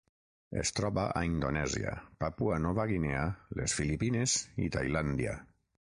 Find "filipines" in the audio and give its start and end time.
3.83-4.39